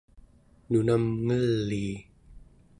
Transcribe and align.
nunam 0.69 1.03
ngelii 1.25 1.93